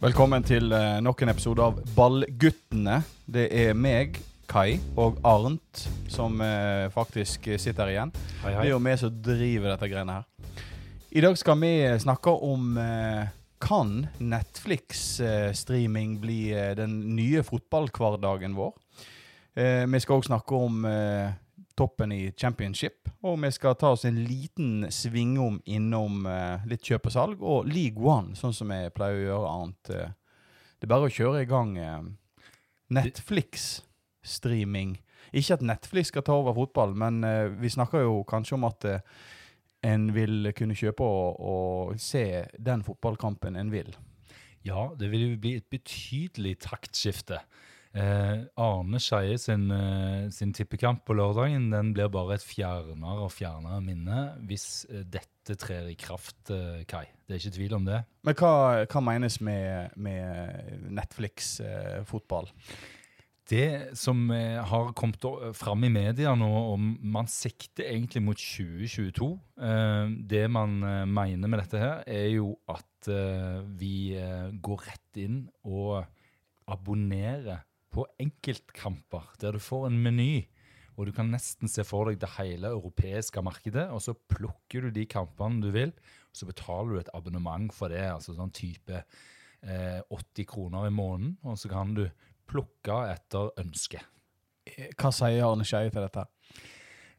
[0.00, 3.02] Velkommen til eh, nok en episode av Ballguttene.
[3.28, 4.16] Det er meg,
[4.48, 8.12] Kai, og Arnt som eh, faktisk sitter her igjen.
[8.40, 10.24] Hei, Det er jo vi som driver dette greiene her.
[11.12, 13.28] I dag skal vi snakke om eh,
[13.60, 16.48] kan Netflix-streaming bli
[16.80, 18.72] den nye fotballhverdagen vår?
[19.52, 20.86] Vi skal også snakke om
[21.80, 27.06] toppen i championship, og vi skal ta oss en liten svingom innom eh, litt kjøp
[27.08, 29.82] og salg, og League One, sånn som vi pleier å gjøre annet.
[29.96, 30.10] Eh,
[30.80, 32.02] det er bare å kjøre i gang eh,
[32.96, 34.90] Netflix-streaming.
[35.36, 38.80] Ikke at Netflix skal ta over fotball, men eh, vi snakker jo kanskje om at
[38.88, 39.00] eh,
[39.86, 43.96] en vil kunne kjøpe og, og se den fotballkampen en vil.
[44.66, 47.38] Ja, det vil jo bli et betydelig taktskifte.
[47.90, 53.32] Eh, Arne Skeie sin, eh, sin tippekamp på lørdagen den blir bare et fjernere og
[53.34, 57.08] fjernere minne hvis eh, dette trer i kraft, eh, Kai.
[57.26, 58.04] Det er ikke tvil om det.
[58.22, 58.52] Men hva,
[58.86, 62.46] hva menes med, med Netflix-fotball?
[63.50, 65.24] Det som har kommet
[65.58, 70.76] fram i media nå, og man sikter egentlig mot 2022 eh, Det man
[71.10, 72.86] mener med dette her, er jo at
[73.80, 74.12] vi
[74.60, 76.04] går rett inn og
[76.70, 80.46] abonnerer på enkeltkamper, der du får en meny.
[80.98, 84.94] Og du kan nesten se for deg det hele europeiske markedet, og så plukker du
[84.94, 85.94] de kampene du vil,
[86.30, 90.94] og så betaler du et abonnement for det, altså sånn type eh, 80 kroner i
[90.94, 92.04] måneden, og så kan du
[92.50, 94.02] plukke etter ønske.
[94.98, 96.26] Hva sier Arne Skeie til dette?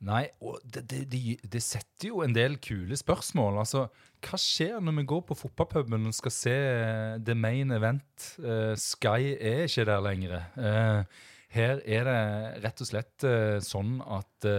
[0.02, 3.60] Nei, og det, det, det, det setter jo en del kule spørsmål.
[3.62, 3.84] Altså,
[4.26, 8.32] hva skjer når vi går på fotballpuben og skal se eh, the main event?
[8.42, 10.40] Uh, Sky er ikke der lenger.
[10.58, 12.20] Uh, her er det
[12.66, 14.50] rett og slett uh, sånn at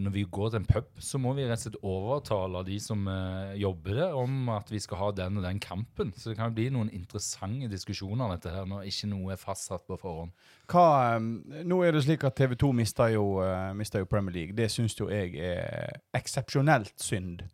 [0.00, 3.04] når vi går til en pub, så må vi rett og slett overtale de som
[3.12, 6.12] eh, jobber der, om at vi skal ha den og den kampen.
[6.16, 9.86] Så det kan bli noen interessante diskusjoner om dette her, når ikke noe er fastsatt
[9.88, 10.32] på forhånd.
[10.68, 11.30] Hva, um,
[11.68, 13.28] nå er det slik at TV 2 mister jo,
[13.78, 14.56] mister jo Premier League.
[14.58, 17.46] Det syns jo jeg er eksepsjonelt synd.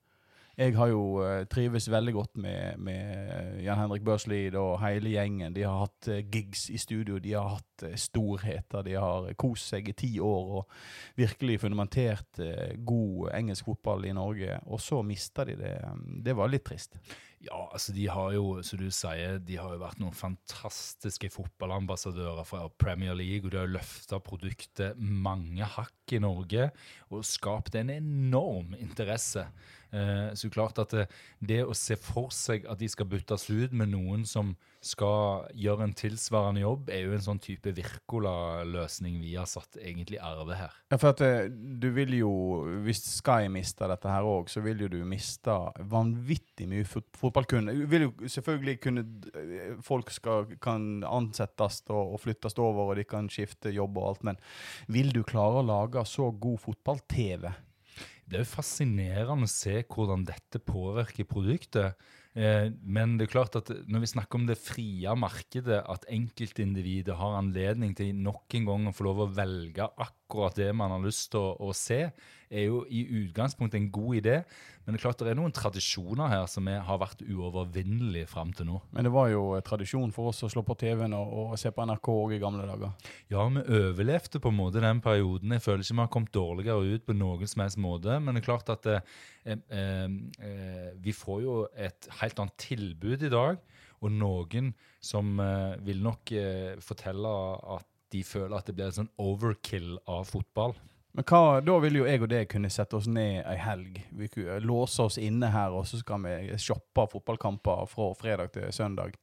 [0.55, 5.55] Jeg har jo uh, trives veldig godt med, med Jan Henrik Børslid og hele gjengen.
[5.57, 9.91] De har hatt uh, gigs i studio, de har hatt storheter, de har kost seg
[9.91, 10.77] i ti år og
[11.19, 12.39] virkelig fundamentert
[12.87, 14.61] god engelsk fotball i Norge.
[14.71, 15.75] Og så mista de det.
[16.25, 17.01] Det var litt trist.
[17.45, 22.47] Ja, altså de har jo, som du sier, de har jo vært noen fantastiske fotballambassadører
[22.49, 26.71] fra Premier League, og de har løfta produktet mange hakk i Norge
[27.13, 29.45] og skapt en enorm interesse.
[29.95, 31.05] Eh, så klart at det,
[31.39, 35.87] det å se for seg at de skal byttes ut med noen som skal gjøre
[35.87, 40.75] en tilsvarende jobb, er jo en sånn type Virkola-løsning vi har satt egentlig arve her.
[40.93, 42.33] Ja, for at eh, du vil jo,
[42.85, 45.55] hvis Sky mister dette her òg, så vil jo du miste
[45.93, 47.77] vanvittig mye fot fotballkunde.
[47.79, 49.07] Du vil jo selvfølgelig kunne
[49.39, 54.11] eh, Folk skal, kan ansettes og, og flyttes over, og de kan skifte jobb og
[54.11, 54.43] alt, men
[54.93, 57.49] vil du klare å lage så god fotball-TV?
[58.25, 61.99] Det er jo fascinerende å se hvordan dette påvirker produktet.
[62.35, 67.15] Eh, men det er klart at når vi snakker om det frie markedet, at enkeltindividet
[67.21, 70.24] har anledning til nok en gang å få lov å velge akkurat
[70.57, 72.11] det man har lyst til å, å se,
[72.55, 74.37] er jo i utgangspunktet en god idé.
[74.85, 78.53] Men det er klart det er noen tradisjoner her som er, har vært uovervinnelige fram
[78.53, 78.81] til nå.
[78.93, 81.87] Men det var jo tradisjon for oss å slå på TV-en og, og se på
[81.89, 82.93] NRK òg i gamle dager.
[83.33, 85.57] Ja, vi overlevde på en måte den perioden.
[85.57, 88.19] Jeg føler ikke vi har kommet dårligere ut på noen som helst måte.
[88.21, 89.17] Men det er klart at eh,
[89.57, 90.05] eh,
[90.51, 93.65] eh, vi får jo et helt annet tilbud i dag.
[94.05, 94.75] Og noen
[95.05, 97.35] som eh, vil nok eh, fortelle
[97.79, 100.77] at de føler at det blir en sånn overkill av fotball.
[101.15, 104.01] Men hva, da vil jo jeg og deg kunne sette oss ned ei helg.
[104.19, 108.67] Vi kunne låse oss inne her, og så skal vi shoppe fotballkamper fra fredag til
[108.75, 109.15] søndag.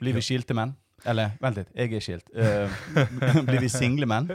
[0.00, 0.72] Blir vi skilte menn?
[1.04, 2.30] Eller, vent litt, jeg er skilt.
[2.32, 2.72] Uh,
[3.48, 4.30] blir vi single menn?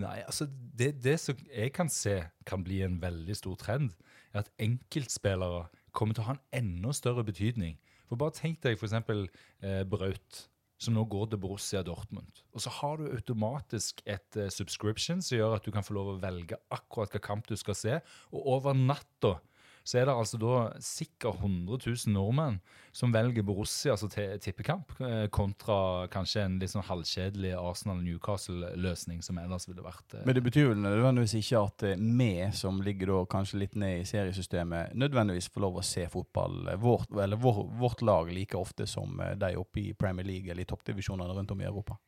[0.00, 3.92] Nei, altså det, det som jeg kan se kan bli en veldig stor trend,
[4.32, 7.76] er at enkeltspillere kommer til å ha en enda større betydning.
[8.08, 9.26] For bare tenk deg eksempel
[9.60, 10.46] eh, Braut,
[10.82, 12.42] som nå går til Borussia Dortmund.
[12.52, 16.14] Og så har du automatisk et eh, subscription som gjør at du kan få lov
[16.14, 18.00] å velge akkurat hva kamp du skal se.
[18.32, 19.38] Og over natta
[19.86, 22.58] så er det altså da sikkert 100 000 nordmenn
[22.96, 29.68] som velger Borussia til tippekamp, eh, kontra kanskje en litt sånn halvkjedelig Arsenal-Newcastle-løsning som ellers
[29.68, 33.18] ville vært eh, Men det betyr vel nødvendigvis ikke at eh, vi, som ligger da
[33.36, 38.04] kanskje litt ned i seriesystemet, nødvendigvis får lov å se fotball, vårt, eller vår, vårt
[38.06, 41.68] lag, like ofte som de oppe i Premier League eller i toppdivisjonene rundt om i
[41.68, 41.98] Europa.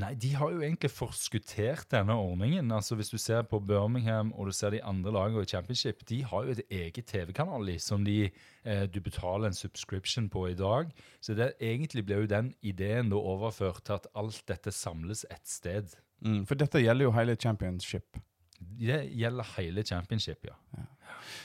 [0.00, 2.68] Nei, de har jo egentlig forskuttert denne ordningen.
[2.74, 6.20] Altså Hvis du ser på Birmingham og du ser de andre lagene i Championship, de
[6.28, 8.30] har jo et eget TV-kanal i, som de,
[8.62, 10.90] eh, du betaler en subscription på i dag.
[11.20, 15.46] Så det, egentlig blir jo den ideen da overført til at alt dette samles et
[15.48, 15.96] sted.
[16.24, 18.20] Mm, for dette gjelder jo hele championship.
[18.60, 20.84] Det gjelder hele championship, ja.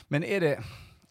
[0.08, 0.56] Men er det,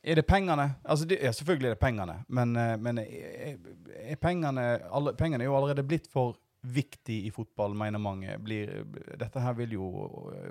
[0.04, 0.76] er det pengene?
[0.84, 3.58] Altså det, ja, selvfølgelig er det pengene, men, eh, men er,
[4.00, 8.36] er pengene, alle, pengene er jo allerede blitt for viktig i fotball, mener mange.
[8.44, 8.84] Blir,
[9.20, 9.90] dette her vil jo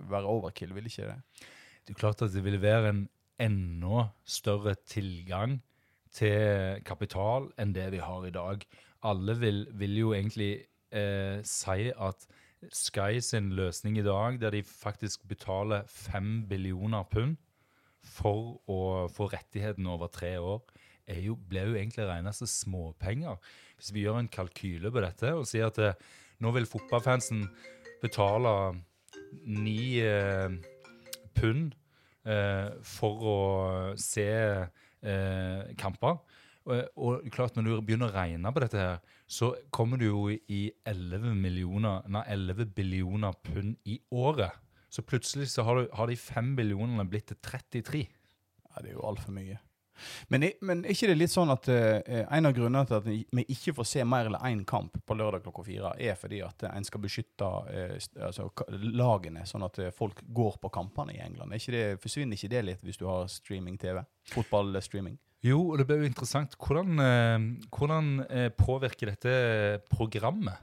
[0.08, 1.46] være overkill, vil ikke det?
[1.84, 3.02] Det er klart at det vil være en
[3.40, 5.60] enda større tilgang
[6.14, 8.64] til kapital enn det vi har i dag.
[9.06, 10.52] Alle vil, vil jo egentlig
[10.90, 12.28] eh, si at
[12.74, 17.36] Sky sin løsning i dag, der de faktisk betaler fem billioner pund
[18.02, 20.64] for å få rettighetene over tre år,
[21.22, 23.38] jo, ble jo egentlig regna som småpenger.
[23.78, 25.94] Hvis vi gjør en kalkyle på dette og sier at eh,
[26.42, 27.46] nå vil fotballfansen
[28.02, 28.52] betale
[29.46, 30.58] ni eh,
[31.38, 31.77] pund
[32.84, 33.38] for å
[34.00, 36.18] se eh, kamper
[36.68, 40.62] og, klart Når du begynner å regne på dette, her, så kommer du jo i
[40.88, 44.56] 11, millioner, nei, 11 billioner pund i året.
[44.92, 48.04] Så plutselig så har, du, har de 5 billionene blitt til 33.
[48.04, 49.58] Ja, Det er jo altfor mye.
[50.32, 53.46] Men, men er ikke det litt sånn at uh, en av grunnene til at vi
[53.46, 56.86] ikke får se mer eller én kamp på lørdag klokka fire, er fordi at en
[56.86, 57.96] skal beskytte uh,
[58.28, 58.50] altså,
[58.88, 61.56] lagene, sånn at folk går på kampene i England?
[61.56, 64.02] Ikke det, forsvinner ikke det litt hvis du har streaming-TV?
[64.34, 65.18] Fotballstreaming?
[65.44, 66.56] Jo, og det blir jo interessant.
[66.58, 69.34] Hvordan, eh, hvordan eh, påvirker dette
[69.90, 70.58] programmet?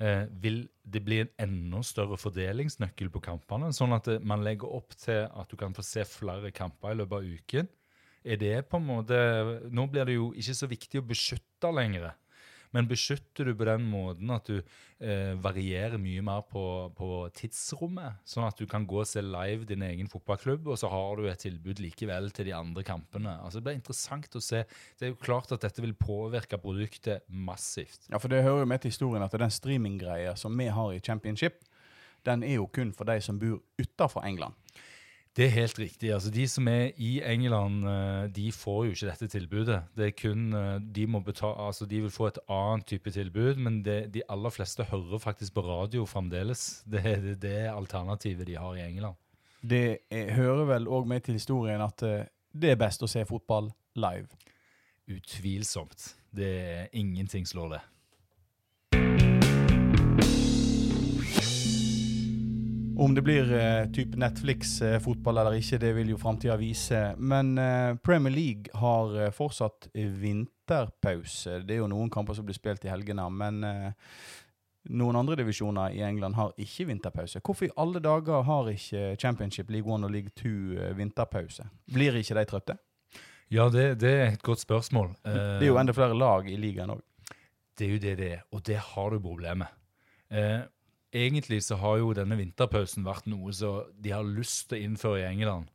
[0.00, 3.70] Eh, vil det bli en enda større fordelingsnøkkel på kampene?
[3.76, 6.98] Sånn at eh, man legger opp til at du kan få se flere kamper i
[6.98, 7.70] løpet av uken?
[8.24, 9.16] Er det på en måte
[9.72, 12.10] Nå blir det jo ikke så viktig å beskytte lenger.
[12.70, 16.62] Men beskytter du på den måten at du eh, varierer mye mer på,
[16.94, 18.20] på, tidsrommet?
[18.28, 21.26] Sånn at du kan gå og se live din egen fotballklubb, og så har du
[21.26, 23.34] et tilbud likevel til de andre kampene.
[23.40, 24.62] Altså Det blir interessant å se.
[24.98, 28.06] Det er jo klart at dette vil påvirke produktet massivt.
[28.12, 31.02] Ja, for det hører jo med til historien at den streaminggreia som vi har i
[31.02, 31.64] Championship,
[32.28, 34.54] den er jo kun for de som bor utafor England.
[35.36, 36.10] Det er helt riktig.
[36.12, 39.78] Altså, de som er i England, eh, de får jo ikke dette tilbudet.
[39.96, 43.56] Det er kun, eh, De må betale, altså de vil få et annet type tilbud,
[43.56, 46.82] men det, de aller fleste hører faktisk på radio fremdeles.
[46.84, 49.14] Det er det, alternativet de har i England.
[49.62, 53.24] Det er, hører vel òg med til historien at eh, det er best å se
[53.24, 54.26] fotball live?
[55.10, 56.16] Utvilsomt.
[56.34, 57.80] Det er ingenting slår det.
[63.00, 66.98] Om det blir uh, type Netflix-fotball uh, eller ikke, det vil jo framtida vise.
[67.16, 71.62] Men uh, Premier League har uh, fortsatt vinterpause.
[71.64, 73.64] Det er jo noen kamper som blir spilt i helgene, men
[75.00, 77.40] noen andre divisjoner i England har ikke vinterpause.
[77.40, 81.70] Hvorfor i alle dager har ikke Championship, League 1 og League 2 vinterpause?
[81.88, 82.76] Blir ikke de trøtte?
[83.50, 85.14] Ja, det, det er et godt spørsmål.
[85.24, 87.00] det er jo enda flere lag i ligaen òg.
[87.80, 89.72] Det er jo det det er, og det har du problemet.
[90.30, 90.60] Eh,
[91.12, 95.22] egentlig så har jo denne vinterpausen vært noe som de har lyst til å innføre
[95.22, 95.70] i England.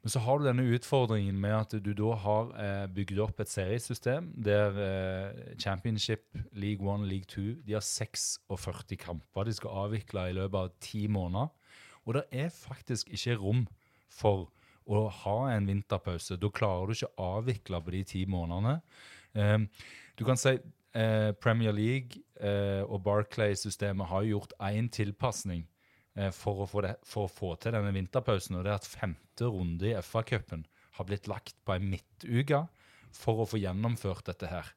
[0.00, 3.50] Men så har du denne utfordringen med at du da har eh, bygd opp et
[3.52, 6.24] seriesystem der eh, Championship,
[6.56, 11.04] League 1, League 2 de har 46 kamper de skal avvikle i løpet av ti
[11.04, 11.52] måneder.
[12.08, 13.66] Og det er faktisk ikke rom
[14.08, 14.48] for
[14.90, 16.40] å ha en vinterpause.
[16.40, 18.78] Da klarer du ikke å avvikle på de ti månedene.
[19.36, 19.58] Eh,
[20.16, 20.56] du kan si
[20.96, 25.64] eh, Premier League eh, og Barclay-systemet har gjort én tilpasning
[26.16, 28.58] eh, for, for, å få til denne vinterpausen.
[28.58, 30.66] og det er at Femte runde i FA-cupen
[30.98, 32.64] har blitt lagt på ei midtuke
[33.14, 34.74] for å få gjennomført dette her.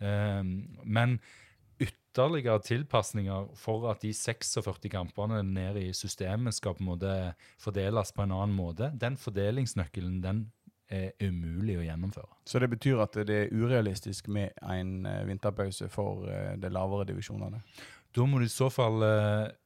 [0.00, 0.42] Eh,
[0.84, 1.18] men
[1.82, 7.14] ytterligere tilpasninger for at de 46 kampene nede i systemet skal på en måte
[7.58, 10.44] fordeles på en annen måte, den fordelingsnøkkelen den
[10.92, 12.30] er umulig å gjennomføre.
[12.48, 17.08] Så det betyr at det er urealistisk med en uh, vinterpause for uh, de lavere
[17.12, 17.62] divisjonene?
[18.14, 19.02] Da må du i så fall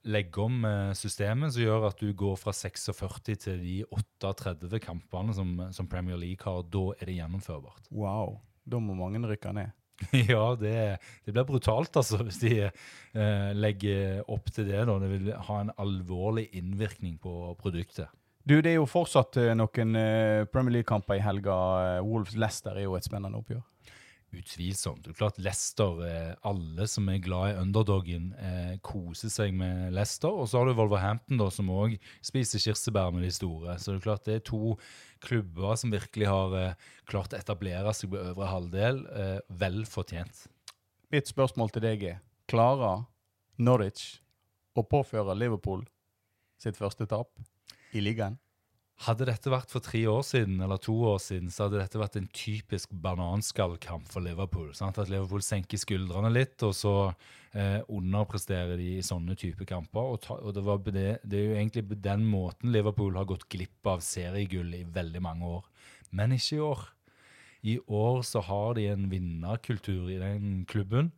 [0.09, 0.63] legge om
[0.97, 6.17] systemet som gjør at du går fra 46 til de 38 kampene som, som Premier
[6.17, 6.63] League har.
[6.65, 7.91] Da er det gjennomførbart.
[7.93, 8.39] Wow.
[8.65, 9.77] Da må mange rykke ned.
[10.33, 10.73] ja, det,
[11.27, 12.71] det, blir brutalt altså, hvis de
[13.53, 14.81] legger opp til det.
[14.81, 14.97] Da.
[14.97, 18.09] Det vil ha en alvorlig innvirkning på produktet.
[18.49, 21.55] Du, Det er jo fortsatt uh, noen uh, Premier League-kamper i helga.
[21.55, 23.61] Uh, Wolves-Leicester er jo et spennende oppgjør.
[24.39, 25.03] Utvilsomt.
[25.05, 26.01] Det er klart Leicester,
[26.49, 28.27] Alle som er glad i underdogen,
[28.85, 30.29] koser seg med Leicester.
[30.29, 33.79] Og så har du Wolverhampton, da, som òg spiser kirsebær med de store.
[33.81, 34.77] Så det er klart det er to
[35.25, 36.77] klubber som virkelig har
[37.09, 39.05] klart å etablere seg på øvre halvdel.
[39.49, 40.45] vel fortjent.
[41.09, 43.07] Mitt spørsmål til deg er klarer
[43.57, 44.19] Norwich
[44.77, 45.89] å påføre Liverpool
[46.61, 47.33] sitt første tap?
[47.97, 48.39] I ligaen?
[49.07, 52.17] Hadde dette vært for tre år siden eller to år siden, så hadde dette vært
[52.19, 54.73] en typisk bananskallkamp for Liverpool.
[54.75, 54.99] Sant?
[54.99, 56.95] At Liverpool senker skuldrene litt, og så
[57.53, 60.11] eh, underpresterer de i sånne type kamper.
[60.17, 63.47] Og, ta, og det, det, det, er jo egentlig på den måten Liverpool har gått
[63.55, 65.71] glipp av seriegull i veldig mange år.
[66.11, 66.85] Men ikke i år.
[67.71, 71.13] I år så har de en vinnerkultur i den klubben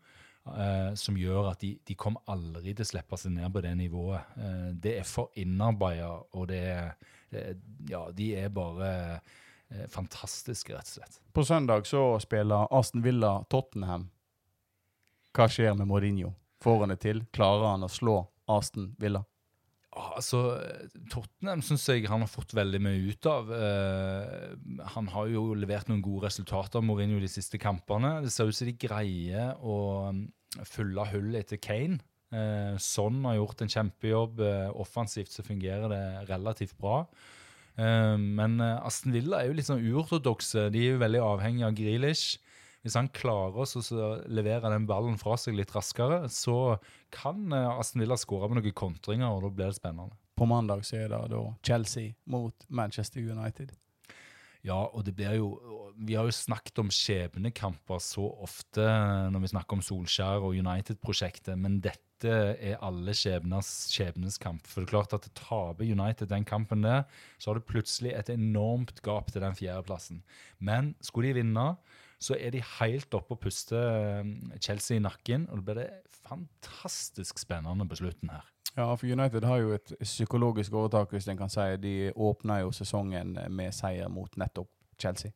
[0.57, 3.75] eh, som gjør at de, de kommer aldri til å slippe seg ned på det
[3.79, 4.35] nivået.
[4.37, 6.93] Uh, det er for innarbeida, og det er,
[7.31, 7.45] det
[7.91, 8.91] Ja, de er bare
[9.21, 11.21] uh, fantastiske, rett og slett.
[11.33, 14.09] På søndag så spiller Aston Villa Tottenham.
[15.37, 16.35] Hva skjer med Mourinho?
[16.61, 17.25] Får han det til?
[17.33, 19.23] Klarer han å slå Aston Villa?
[19.91, 20.41] Altså,
[21.11, 23.49] Tottenham syns jeg han har fått veldig mye ut av.
[23.51, 28.21] Uh, han har jo levert noen gode resultater Mourinho de siste kampene.
[28.23, 29.79] Det ser ut som de greier å
[30.59, 32.01] um, av hullet etter Kane.
[32.31, 34.41] Eh, Son har gjort en kjempejobb.
[34.41, 37.05] Uh, offensivt så fungerer det relativt bra.
[37.81, 40.67] men Aston Villa er jo litt sånn uortodokse.
[40.75, 42.37] De er jo veldig avhengig av Grealish.
[42.81, 46.79] Hvis han klarer å levere den ballen fra seg litt raskere, så
[47.13, 50.17] kan eh, Aston Villa skåre med noen kontringer, og da blir det spennende.
[50.41, 53.75] På mandag så er det da Chelsea mot Manchester United.
[54.67, 55.55] Ja, og det blir jo
[56.01, 58.85] Vi har jo snakket om skjebnekamper så ofte
[59.33, 64.65] når vi snakker om Solskjær og United-prosjektet, men dette er alle skjebnes skjebneskamp.
[64.69, 67.05] For det er klart at taper United den kampen der,
[67.41, 70.23] så har det plutselig et enormt gap til den fjerdeplassen.
[70.61, 71.67] Men skulle de vinne,
[72.21, 75.49] så er de helt oppe og puster um, Chelsea i nakken.
[75.49, 75.89] Og det blir det
[76.21, 78.45] fantastisk spennende på slutten her.
[78.77, 81.65] Ja, for United har jo et psykologisk overtak, hvis en kan si.
[81.83, 85.33] De åpna jo sesongen med seier mot nettopp Chelsea.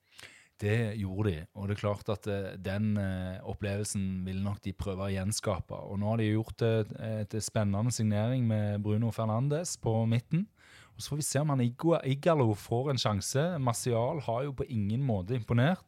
[0.60, 4.76] Det gjorde de, og det er klart at uh, den uh, opplevelsen vil nok de
[4.76, 5.80] prøve å gjenskape.
[5.88, 6.92] Og nå har de gjort et,
[7.24, 10.46] et spennende signering med Bruno Fernandes på midten.
[10.94, 13.42] Og Så får vi se om han Igalo får en sjanse.
[13.58, 15.82] Martial har jo på ingen måte imponert.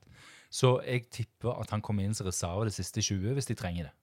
[0.50, 3.88] Så jeg tipper at han kommer inn som reserve de siste 20 hvis de trenger
[3.88, 3.94] det.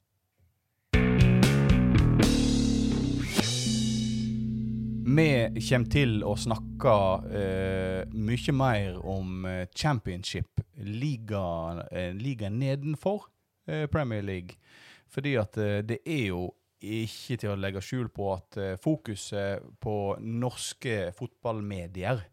[5.13, 5.25] Vi
[5.67, 6.93] kommer til å snakke
[7.27, 11.83] uh, mye mer om uh, championship, ligaen
[12.17, 13.27] liga nedenfor
[13.69, 14.57] uh, Premier League.
[15.13, 16.47] Fordi at det er jo
[16.83, 22.23] ikke til å legge skjul på at uh, fokuset på norske fotballmedier,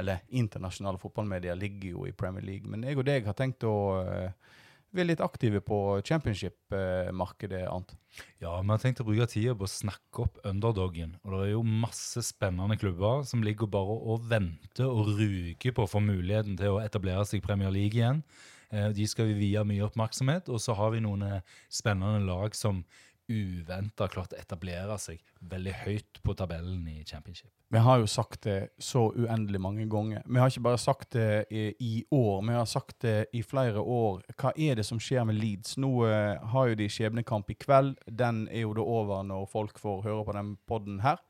[0.00, 2.70] eller internasjonale fotballmedier, ligger jo i Premier League.
[2.70, 4.50] Men jeg og deg har tenkt å uh,
[4.94, 7.94] være litt aktive på championship-markedet, Ant.
[8.42, 11.14] Ja, vi har tenkt å bruke tida på å snakke opp underdogen.
[11.22, 15.86] Og det er jo masse spennende klubber som ligger bare og venter og ruger på
[15.86, 18.24] å få muligheten til å etablere seg i Premier League igjen.
[18.70, 20.50] Eh, de skal vi vie mye oppmerksomhet.
[20.50, 21.26] Og så har vi noen
[21.70, 22.82] spennende lag som
[23.30, 25.20] uventa klart å etablere seg
[25.50, 27.50] veldig høyt på tabellen i championship.
[27.70, 30.24] Vi har jo sagt det så uendelig mange ganger.
[30.26, 34.24] Vi har ikke bare sagt det i, år, vi har sagt det i flere år.
[34.34, 35.76] Hva er det som skjer med Leeds?
[35.78, 37.94] Nå uh, har jo de skjebnekamp i kveld.
[38.06, 41.22] Den er jo da over når folk får høre på den poden her.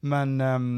[0.00, 0.70] Men um,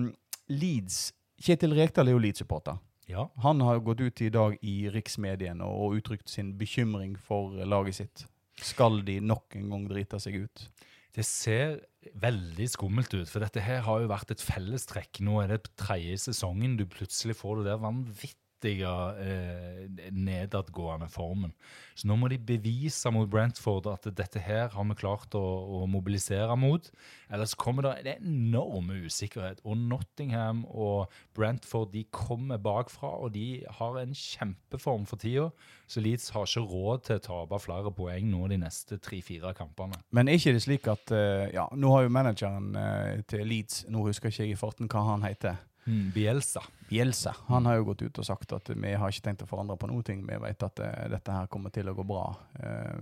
[0.48, 1.10] Leeds
[1.42, 2.78] Kjetil Rekdal er jo Leeds-supporter.
[3.10, 3.26] Ja.
[3.42, 8.26] Han har gått ut i dag i riksmediene og uttrykt sin bekymring for laget sitt.
[8.62, 10.66] Skal de nok en gang drite seg ut?
[11.12, 11.80] Det ser
[12.18, 15.20] veldig skummelt ut, for dette her har jo vært et fellestrekk.
[15.26, 18.86] Nå er det tredje sesongen du plutselig får det der vanvittig kraftige
[19.20, 21.52] eh, nedadgående formen.
[21.94, 25.86] Så nå må de bevise mot Brentford at dette her har vi klart å, å
[25.86, 26.90] mobilisere mot.
[27.32, 29.60] Ellers kommer det en enorm usikkerhet.
[29.64, 35.50] Og Nottingham og Brentford de kommer bakfra, og de har en kjempeform for tida.
[35.86, 39.98] Så Leeds har ikke råd til å tape flere poeng nå de neste tre-fire kampene.
[40.12, 43.84] Men er ikke det slik at eh, ja, Nå har jo manageren eh, til Leeds,
[43.92, 45.60] nå husker ikke jeg i farten hva han heter.
[45.86, 46.62] Mm, Bielsa.
[46.88, 47.36] Bielsa.
[47.46, 49.90] Han har jo gått ut og sagt at vi har ikke tenkt å forandre på
[49.90, 50.04] noe.
[50.06, 52.26] Vi vet at uh, dette her kommer til å gå bra.
[52.58, 53.00] Uh,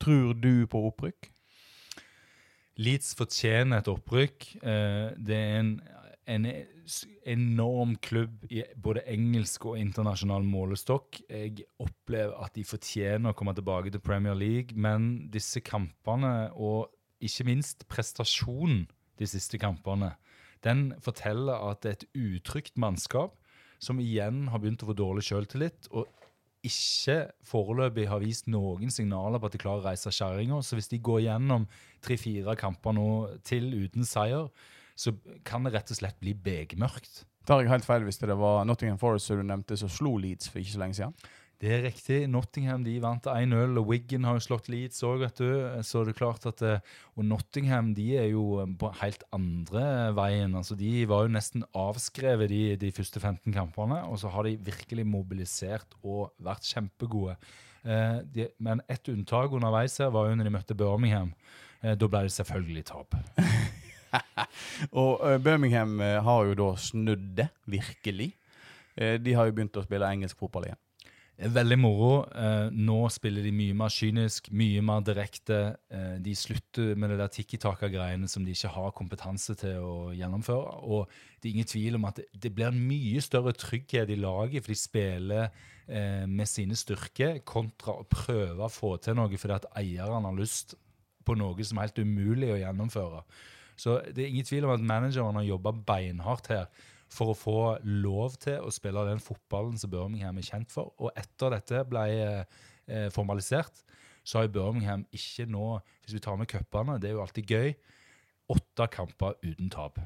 [0.00, 1.28] tror du på opprykk?
[2.80, 4.48] Leeds fortjener et opprykk.
[4.64, 5.76] Uh, det er en,
[6.32, 6.48] en,
[7.26, 11.20] enorm klubb i både engelsk og internasjonal målestokk.
[11.28, 16.92] Jeg opplever at de fortjener å komme tilbake til Premier League, men disse kampene, og
[17.20, 20.14] ikke minst prestasjonen de siste kampene,
[20.66, 23.36] den forteller at det er et utrygt mannskap
[23.82, 26.08] som igjen har begynt å få dårlig sjøltillit, og
[26.66, 30.58] ikke foreløpig har vist noen signaler på at de klarer å reise kjerringa.
[30.64, 31.66] Så hvis de går gjennom
[32.04, 33.08] tre-fire kamper nå
[33.46, 34.48] til uten seier,
[34.96, 35.12] så
[35.46, 37.24] kan det rett og slett bli begmørkt.
[37.46, 40.50] Tar jeg helt feil hvis det var Nottingham Forest som du nevnte, som slo Leeds
[40.50, 41.14] for ikke så lenge siden?
[41.56, 42.18] Det er riktig.
[42.28, 45.48] Nottingham de vant 1-0, og Wiggen har jo slått Leeds òg, vet du.
[45.80, 46.80] Det klart at, eh,
[47.16, 50.54] Og Nottingham de er jo eh, på helt andre veien.
[50.54, 54.56] altså De var jo nesten avskrevet de, de første 15 kampene, og så har de
[54.56, 57.36] virkelig mobilisert og vært kjempegode.
[57.84, 61.32] Eh, de, men ett unntak underveis her var jo når de møtte Birmingham.
[61.82, 63.16] Eh, da ble det selvfølgelig tap.
[65.00, 68.34] og uh, Birmingham har jo da snudd det, virkelig.
[68.96, 70.80] Eh, de har jo begynt å spille engelsk fotball igjen.
[71.36, 72.12] Veldig moro.
[72.72, 75.76] nå spiller de mye mer kynisk, mye mer direkte.
[76.24, 80.80] de slutter med det der tikki-taka-greiene som de ikke har kompetanse til å gjennomføre.
[80.88, 84.64] Og det er ingen tvil om at det, blir en mye større trygghet i laget,
[84.64, 85.48] for de spiller
[86.26, 90.74] med sine styrker, kontra å prøve å få til noe fordi at eierne har lyst
[91.26, 93.22] på noe som er helt umulig å gjennomføre.
[93.76, 96.70] Så det er ingen tvil om at manageren har jobba beinhardt her
[97.16, 100.92] for å få lov til å spille den fotballen som Birmingham er kjent for.
[101.00, 103.84] Og etter dette ble eh, formalisert,
[104.26, 107.72] så har Birmingham ikke nå, hvis vi tar med cupene, det er jo alltid gøy,
[108.52, 110.00] åtte kamper uten tap.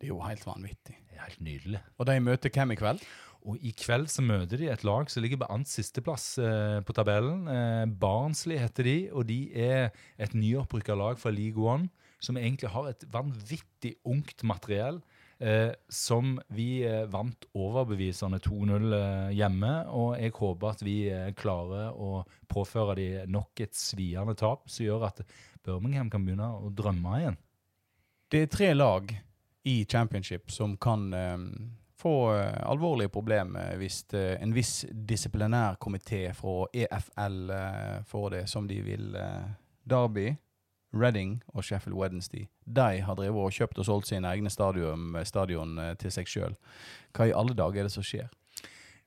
[0.00, 0.96] Det er jo helt vanvittig.
[1.08, 1.82] Det er helt nydelig.
[1.98, 3.02] Og de møter hvem i kveld?
[3.48, 6.96] Og I kveld så møter de et lag som ligger på annet sisteplass eh, på
[6.96, 7.46] tabellen.
[7.48, 11.88] Eh, Barnsley heter de, og de er et nyopprykka lag fra League One
[12.20, 15.00] som egentlig har et vanvittig ungt materiell.
[15.40, 19.70] Eh, som vi eh, vant overbevisende 2-0 eh, hjemme.
[19.88, 24.84] Og jeg håper at vi eh, klarer å påføre de nok et sviende tap som
[24.84, 25.22] gjør at
[25.64, 27.38] Birmingham kan begynne å drømme igjen.
[28.30, 29.14] Det er tre lag
[29.64, 31.48] i championship som kan eh,
[32.00, 37.50] få alvorlige problemer hvis en viss disiplinær komité fra EFL
[38.08, 39.10] får det som de vil.
[39.84, 40.30] Derby
[40.92, 45.78] Reading og Sheffield Wednesday de har drevet og kjøpt og solgt sine egne stadion, stadion
[45.78, 46.56] eh, til seg sjøl.
[47.16, 48.28] Hva i alle dager er det som skjer?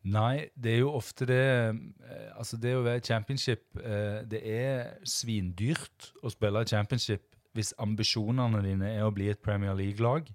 [0.04, 4.98] Nei, det er jo ofte det eh, Altså, det å være championship eh, Det er
[5.08, 10.26] svindyrt å spille championship hvis ambisjonene dine er å bli et Premier League-lag.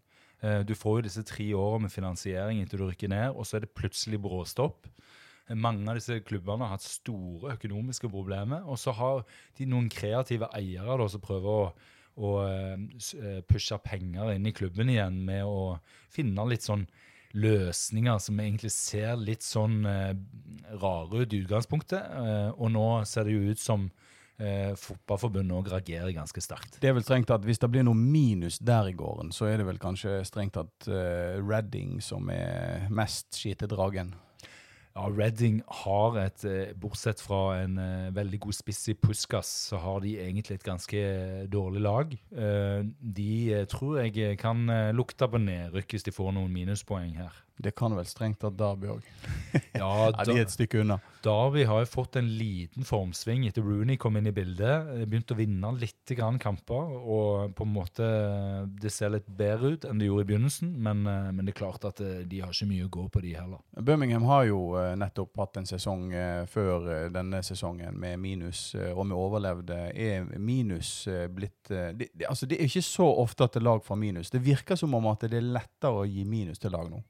[0.71, 3.65] Du får jo disse tre årene med finansiering inntil du rykker ned, og så er
[3.65, 4.87] det plutselig bråstopp.
[5.57, 8.67] Mange av disse klubbene har hatt store økonomiske problemer.
[8.69, 9.23] Og så har
[9.59, 11.69] de noen kreative eiere da, som prøver å,
[12.19, 15.79] å uh, pushe penger inn i klubben igjen med å
[16.13, 16.89] finne litt sånn
[17.37, 20.13] løsninger som egentlig ser litt sånn eh,
[20.81, 22.01] rare ut i utgangspunktet.
[22.01, 23.89] Eh, og nå ser det jo ut som
[24.41, 26.79] eh, Fotballforbundet òg reagerer ganske sterkt.
[26.81, 29.61] Det er vel strengt at Hvis det blir noe minus der i gården, så er
[29.61, 34.15] det vel kanskje strengt at eh, Redding som er mest skitedragen?
[34.99, 39.79] Ja, Reading har et eh, Bortsett fra en uh, veldig god spiss i Puskas, så
[39.79, 41.03] har de egentlig et ganske
[41.53, 42.17] dårlig lag.
[42.99, 47.45] De tror jeg kan lukte på nedrykk hvis de får noen minuspoeng her.
[47.59, 49.07] Det kan vel strengt tatt Derby òg.
[49.53, 51.01] ja, ja, de er et stykke unna.
[51.25, 54.93] Derby har jo fått en liten formsving etter Rooney kom inn i bildet.
[55.11, 58.07] Begynte å vinne litt grann kamper, og på en måte
[58.79, 60.71] det ser litt bedre ut enn det gjorde i begynnelsen.
[60.87, 63.25] Men, eh, men det er klart at eh, de har ikke mye å gå på,
[63.27, 63.63] de heller.
[63.75, 66.13] Birmingham har jo eh, nettopp hatt en sesong
[66.49, 69.79] før denne sesongen med minus, og vi overlevde.
[69.93, 70.93] Er minus
[71.35, 74.33] blitt det, altså det er ikke så ofte at det lag får minus.
[74.33, 77.03] Det virker som om at det er lettere å gi minus til lag nå.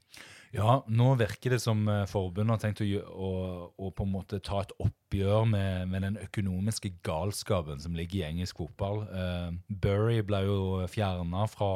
[0.54, 3.32] Ja, nå virker det som eh, forbundet har tenkt å, å,
[3.76, 8.26] å, på en måte ta et oppgjør med, med, den økonomiske galskapen som ligger i
[8.30, 9.02] engelsk fotball.
[9.12, 11.68] Uh, Bury ble jo fjerna fra,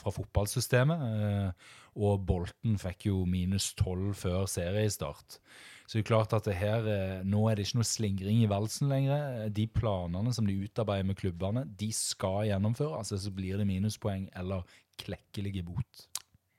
[0.00, 5.40] fra, fotballsystemet, uh, og Bolten fikk jo minus tolv før seriestart.
[5.88, 6.84] Så det er klart at her,
[7.24, 9.46] nå er det ikke noe slingring i valsen lenger.
[9.56, 12.98] De planene som de utarbeider med klubbene, de skal gjennomføres.
[13.00, 14.68] Altså så blir det minuspoeng eller
[15.00, 16.04] klekkelige bot.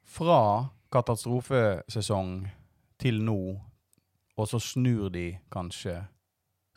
[0.10, 0.40] Fra
[0.94, 2.48] katastrofesesong
[3.00, 3.40] til nå,
[4.40, 6.00] og så snur de kanskje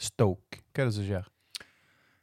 [0.03, 0.65] Stoke.
[0.75, 1.29] Hva er det som skjer?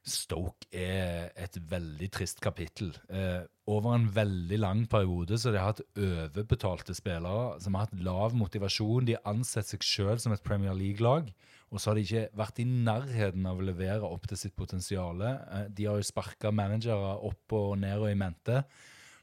[0.09, 2.91] Stoke er et veldig trist kapittel.
[3.11, 8.03] Eh, over en veldig lang periode så de har hatt overbetalte spillere som har hatt
[8.03, 9.05] lav motivasjon.
[9.07, 11.29] De har ansett seg sjøl som et Premier League-lag,
[11.69, 15.21] og så har de ikke vært i nærheten av å levere opp til sitt potensial.
[15.21, 18.63] Eh, de har jo sparka managere opp og ned og i mente.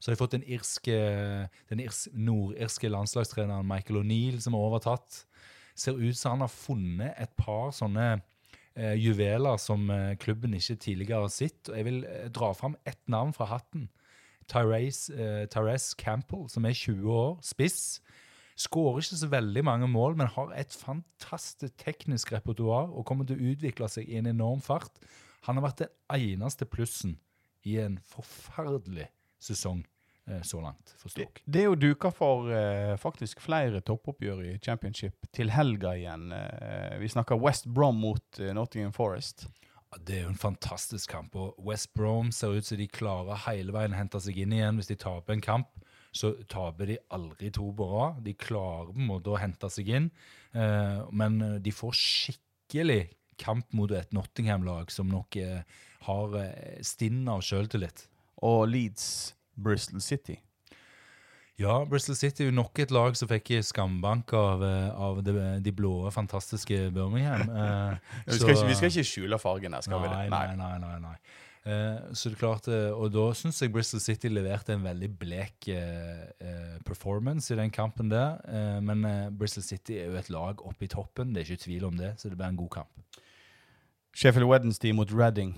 [0.07, 0.97] Så har de fått den, irske,
[1.67, 5.25] den irske, nordirske landslagstreneren Michael O'Neill, som har overtatt.
[5.75, 10.77] Ser ut som han har funnet et par sånne eh, juveler som eh, klubben ikke
[10.85, 11.59] tidligere har sett.
[11.67, 13.89] Og jeg vil eh, dra fram ett navn fra hatten.
[14.47, 17.99] Tyrese, eh, Tyrese Campbell, som er 20 år, spiss.
[18.63, 23.43] Skårer ikke så veldig mange mål, men har et fantastisk teknisk repertoar og kommer til
[23.43, 25.03] å utvikle seg i en enorm fart.
[25.51, 27.19] Han har vært den eneste plussen
[27.67, 29.11] i en forferdelig
[29.43, 29.83] sesong
[30.43, 31.43] så langt for Det, Stoke.
[31.47, 36.33] det er jo duka for eh, faktisk flere toppoppgjør i championship til helga igjen.
[36.35, 39.47] Eh, vi snakker West Brom mot eh, Nottingham Forest.
[39.93, 41.37] Ja, Det er jo en fantastisk kamp.
[41.37, 44.77] og West Brom ser ut som de klarer hele veien å hente seg inn igjen.
[44.81, 45.69] Hvis de taper en kamp,
[46.17, 48.23] så taper de aldri to på rad.
[48.25, 50.11] De klarer på en måte å hente seg inn,
[50.55, 53.03] eh, men eh, de får skikkelig
[53.39, 55.63] kamp mot et Nottingham-lag som nok eh,
[56.09, 58.09] har eh, stinn av sjøltillit.
[58.43, 60.39] Og Leeds Bristol City.
[61.59, 65.33] Ja, Bristol City er jo nok et lag som fikk skambank av, eh, av de,
[65.65, 67.49] de blå, fantastiske Birmingham.
[67.57, 70.31] Eh, Vi så- skal, ikke, vi skal ikke skjule fargene, skal vi nei, det?
[70.31, 71.15] nei, nei, nei, nei.
[71.67, 75.09] Eh, så det er klart, eh, Og da syns jeg Bristol City leverte en veldig
[75.19, 78.37] blek eh, eh, performance i den kampen der.
[78.47, 81.65] Eh, men eh, Bristol City er jo et lag oppe i toppen, det er ikke
[81.65, 82.13] tvil om det.
[82.21, 82.93] Så det blir en god kamp.
[84.15, 85.57] Sheffield Wednesday mot Reading.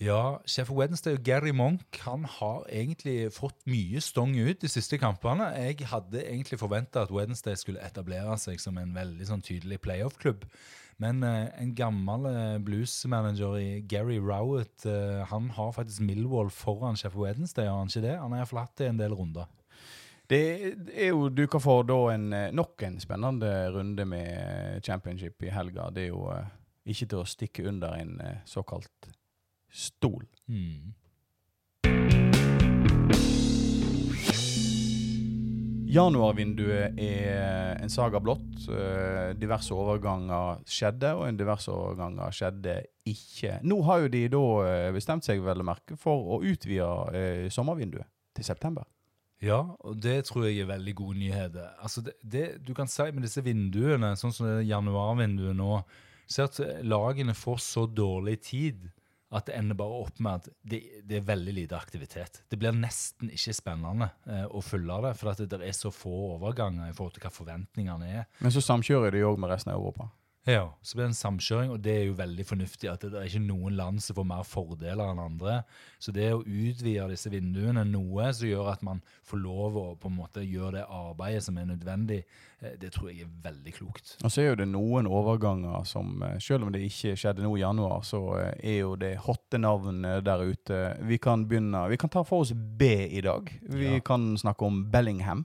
[0.00, 4.96] Ja, Sheffield Wednesday og Gary Monk han har egentlig fått mye stong ut de siste
[4.96, 5.50] kampene.
[5.60, 10.46] Jeg hadde egentlig forventa at Wednesday skulle etablere seg som en veldig sånn tydelig playoff-klubb.
[11.04, 16.96] Men eh, en gammel eh, bluesmanager i Gary Rowett eh, han har faktisk Millwall foran
[16.96, 18.16] Sheffield Wednesday, har han ikke det?
[18.20, 19.52] Han har iallfall hatt det en del runder.
[20.30, 20.42] Det
[20.94, 25.90] er jo duka for da en, eh, nok en spennende runde med championship i helga.
[25.92, 26.52] Det er jo eh,
[26.88, 29.10] ikke til å stikke under en eh, såkalt
[29.70, 30.26] stol.
[30.50, 30.94] Mm.
[35.90, 38.68] Januarvinduet er en saga blått.
[38.70, 42.76] Eh, diverse overganger skjedde, og en diverse overganger skjedde
[43.10, 43.56] ikke.
[43.66, 47.48] Nå har jo de da eh, bestemt seg vel å merke for å utvide eh,
[47.50, 48.06] sommervinduet
[48.38, 48.86] til september.
[49.42, 51.74] Ja, og det tror jeg er veldig god nyheter.
[51.82, 55.80] Altså det, det du kan si med disse vinduene, sånn som det januarvinduet nå,
[56.30, 58.84] så er at lagene får så dårlig tid
[59.30, 62.40] at det ender bare opp med at det, det er veldig lite aktivitet.
[62.50, 66.14] Det blir nesten ikke spennende eh, å følge det, for det, det er så få
[66.34, 68.26] overganger i forhold til hva forventningene er.
[68.42, 70.10] Men så samkjører de òg med resten av Europa.
[70.48, 72.88] Ja, Så blir det en samkjøring, og det er jo veldig fornuftig.
[72.90, 75.64] at Det er ikke noen land som får mer fordeler enn andre.
[76.00, 80.08] Så det å utvide disse vinduene noe som gjør at man får lov å på
[80.08, 82.22] en måte gjøre det arbeidet som er nødvendig,
[82.62, 84.16] eh, det tror jeg er veldig klokt.
[84.24, 87.52] Og så er jo det noen overganger som, eh, selv om det ikke skjedde nå
[87.58, 90.80] i januar, så eh, er jo det hotte navn eh, der ute.
[91.04, 93.52] Vi kan begynne, vi kan ta for oss B i dag.
[93.68, 94.00] Vi Ja.
[94.00, 95.44] kan snakke om Bellingham.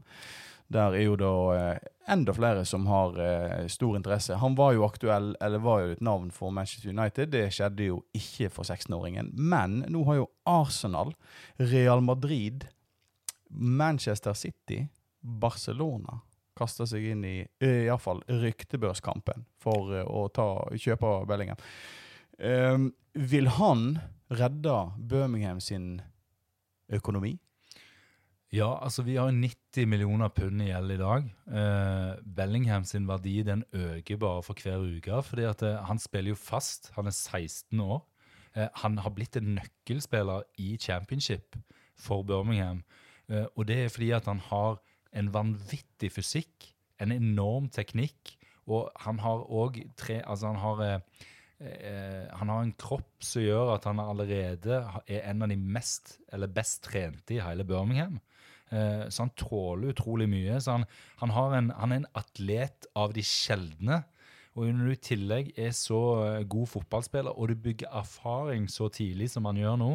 [0.73, 4.39] Der er jo da eh, enda flere som har eh, stor interesse.
[4.41, 7.29] Han var jo aktuell, eller var jo et navn for Manchester United.
[7.33, 9.29] Det skjedde jo ikke for 16-åringen.
[9.37, 11.13] Men nå har jo Arsenal,
[11.61, 12.65] Real Madrid,
[13.49, 14.87] Manchester City,
[15.21, 16.21] Barcelona
[16.55, 20.47] kasta seg inn i eh, iallfall ryktebørskampen for å ta,
[20.79, 21.59] kjøpe Bellingham.
[22.39, 23.97] Um, vil han
[24.31, 26.01] redde Birmingham sin
[26.91, 27.35] økonomi?
[28.53, 31.29] Ja, altså vi har jo 90 millioner pund i gjeld i dag.
[31.49, 35.23] Eh, Bellingham sin verdi den øker bare for hver uke.
[35.23, 36.91] fordi at eh, Han spiller jo fast.
[36.95, 38.05] Han er 16 år.
[38.55, 41.57] Eh, han har blitt en nøkkelspiller i championship
[41.97, 42.83] for Birmingham.
[43.29, 44.79] Eh, og det er fordi at han har
[45.13, 48.35] en vanvittig fysikk, en enorm teknikk,
[48.67, 50.99] og han har òg tre Altså, han har eh,
[51.59, 56.19] eh, han har en kropp som gjør at han allerede er en av de mest,
[56.33, 58.19] eller best trente i hele Birmingham.
[58.75, 60.59] Eh, så han tåler utrolig mye.
[60.61, 60.85] Så han,
[61.21, 64.03] han, en, han er en atlet av de sjeldne.
[64.55, 68.89] Og når du i tillegg er så eh, god fotballspiller, og du bygger erfaring så
[68.93, 69.91] tidlig som han gjør nå,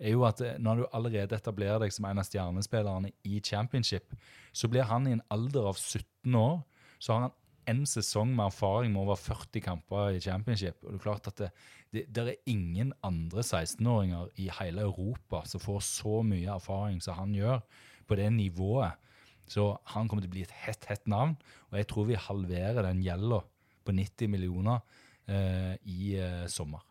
[0.00, 4.16] er jo at eh, når du allerede etablerer deg som en av stjernespillerne i championship,
[4.52, 6.58] så blir han i en alder av 17 år,
[6.98, 7.36] så har han
[7.70, 10.80] en sesong med erfaring med over 40 kamper i championship.
[10.82, 11.50] Og det er klart at det,
[11.94, 17.18] det, det er ingen andre 16-åringer i hele Europa som får så mye erfaring som
[17.20, 17.60] han gjør
[18.10, 18.98] på det nivået.
[19.50, 21.34] Så han kommer til å bli et hett, hett navn.
[21.70, 23.40] Og jeg tror vi halverer den gjelda
[23.86, 24.82] på 90 millioner
[25.26, 26.84] eh, i eh, sommer.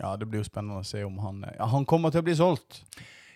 [0.00, 2.34] Ja, det blir jo spennende å se om han Ja, han kommer til å bli
[2.38, 2.80] solgt.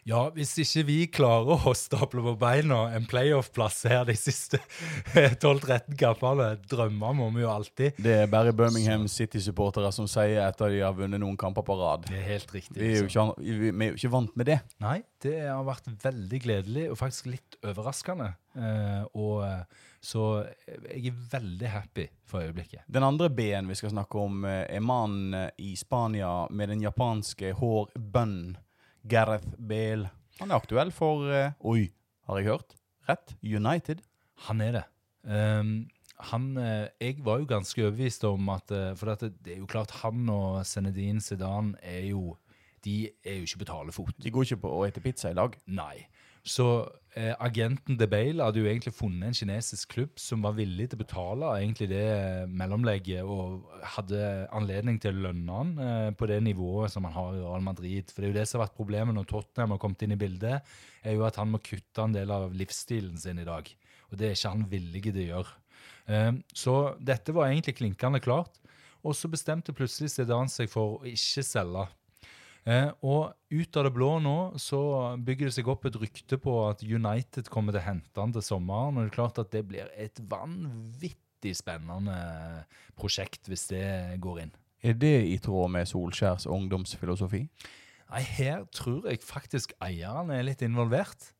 [0.06, 4.60] Ja, hvis ikke vi klarer å stable på beina en playoff-plass her de siste
[5.42, 7.98] 12-13 kampene, drømmer må vi jo alltid.
[7.98, 12.06] Det er bare Birmingham City-supportere som sier etter de har vunnet noen kamper på rad.
[12.06, 12.78] Det er helt riktig.
[12.78, 13.32] Vi er jo liksom.
[13.34, 14.60] ikke, vi er jo ikke vant med det.
[14.84, 18.28] Nei, det har vært veldig gledelig og faktisk litt overraskende.
[18.54, 20.22] Eh, og eh, Så
[20.86, 22.84] jeg er veldig happy for øyeblikket.
[22.86, 27.50] Den andre B-en vi skal snakke om, eh, er mannen i Spania med den japanske
[27.58, 28.54] hårbønnen
[29.08, 30.10] Gareth Bale.
[30.40, 31.88] Han er aktuell for eh, Oi,
[32.28, 32.74] har jeg hørt?
[33.08, 33.36] Rett?
[33.42, 34.02] United?
[34.48, 34.86] Han er det.
[35.26, 35.86] Um,
[36.30, 39.94] han, eh, jeg var jo ganske overbevist om at eh, For det, er jo klart,
[40.02, 42.36] han og Zenedine Zidane er jo
[42.84, 44.14] De er jo ikke på talefot.
[44.22, 45.56] De går ikke på å ete pizza i dag.
[45.66, 46.06] Nei.
[46.46, 50.88] Så eh, agenten De Bale hadde jo egentlig funnet en kinesisk klubb som var villig
[50.90, 54.20] til å betale egentlig det eh, mellomlegget, og hadde
[54.56, 58.12] anledning til å lønne han eh, på det nivået som han har i Real Madrid.
[58.12, 60.20] For det er jo det som har vært problemet når Tottenham har kommet inn i
[60.20, 60.76] bildet,
[61.06, 63.70] er jo at han må kutte en del av livsstilen sin i dag.
[64.10, 65.58] Og det er ikke han villig til å gjøre.
[66.06, 68.60] Eh, så dette var egentlig klinkende klart.
[69.06, 71.86] Og så bestemte plutselig Zidane seg for å ikke selge.
[72.66, 74.80] Eh, og ut av det blå nå så
[75.22, 78.42] bygger det seg opp et rykte på at United kommer til å hente han til
[78.42, 78.98] sommeren.
[78.98, 82.18] Og det er klart at det blir et vanvittig spennende
[82.98, 83.86] prosjekt hvis det
[84.22, 84.54] går inn.
[84.86, 87.46] Er det i tråd med Solskjærs ungdomsfilosofi?
[88.06, 91.32] Nei, her tror jeg faktisk eierne er litt involvert.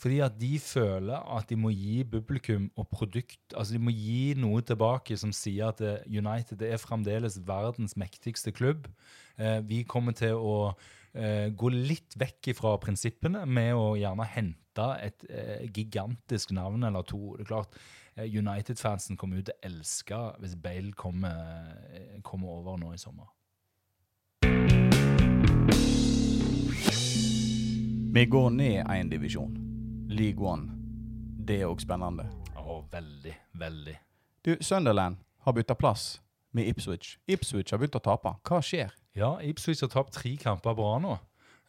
[0.00, 4.32] Fordi at de føler at de må gi publikum og produkt Altså de må gi
[4.38, 8.86] noe tilbake som sier at United er fremdeles verdens mektigste klubb.
[9.40, 10.56] Eh, vi kommer til å
[11.16, 17.06] eh, gå litt vekk fra prinsippene med å gjerne hente et eh, gigantisk navn eller
[17.08, 17.36] to.
[17.38, 17.80] Det er klart,
[18.20, 21.70] United-fansen kommer ut til å elske hvis Bale kommer,
[22.26, 23.30] kommer over nå i sommer.
[28.10, 29.54] Vi går ned én divisjon.
[30.10, 30.74] League One.
[31.46, 32.26] Det er òg spennende.
[32.58, 33.94] Å, veldig, veldig.
[34.44, 36.18] Du, Sunderland har bytta plass
[36.56, 37.16] med Ipswich.
[37.30, 38.34] Ipswich har begynt å tape.
[38.46, 38.94] Hva skjer?
[39.18, 41.16] Ja, Ipswich har tapt tre kamper på rad nå.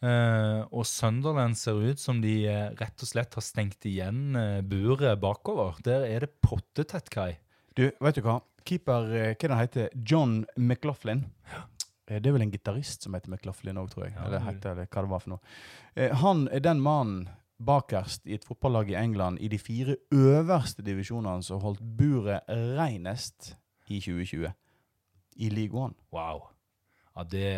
[0.02, 4.58] Uh, og Sunderland ser ut som de uh, rett og slett har stengt igjen uh,
[4.66, 5.78] buret bakover.
[5.86, 7.36] Der er det pottetett, Kai.
[7.78, 8.40] Du, vet du hva?
[8.66, 9.06] Keeper,
[9.38, 11.22] hva det heter John McLaughlin.
[12.10, 14.16] Eh, Det er vel en gitarist som heter McLaughlin òg, tror jeg.
[14.16, 16.10] Ja, eller heter, eller hva det var for noe.
[16.22, 17.24] Han er den mannen
[17.62, 23.54] bakerst i et fotballag i England i de fire øverste divisjonene som holdt buret reinest
[23.86, 24.50] i 2020.
[25.36, 25.94] I League One.
[26.14, 26.48] Wow.
[27.12, 27.48] Ja, det,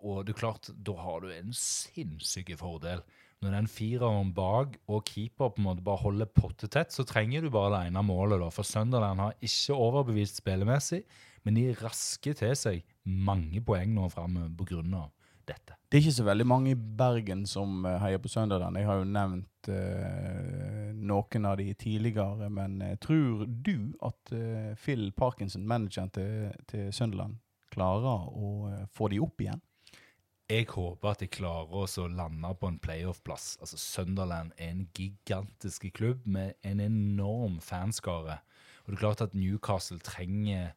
[0.00, 3.02] og det er klart, da har du en sinnssyk fordel.
[3.40, 7.50] Når den fireren bak og keeper på en måte bare holder pottetett, så trenger du
[7.52, 8.42] bare det ene målet.
[8.42, 11.02] da, For Sunderland har ikke overbevist spillemessig,
[11.46, 15.06] men de rasker til seg mange poeng nå framover pga.
[15.50, 15.76] Dette.
[15.90, 18.78] Det er ikke så veldig mange i Bergen som eh, heier på Sunderland.
[18.78, 24.70] Jeg har jo nevnt uh, noen av de tidligere, men uh, tror du at uh,
[24.78, 27.40] Phil Parkinson, manageren til, til Sunderland,
[27.74, 29.60] klarer å få de opp igjen?
[30.50, 33.52] Jeg håper at de klarer å lande på en playoff-plass.
[33.62, 38.40] Altså, Sunderland er en gigantisk klubb med en enorm fanskare.
[38.82, 40.72] Og det er klart at Newcastle trenger